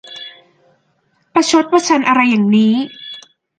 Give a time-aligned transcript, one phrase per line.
[1.33, 2.75] ประชดประชันอะไรอย่างนี้!